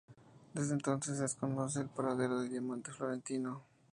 [0.55, 3.61] Desde entonces se desconoce el paradero del Diamante Florentino.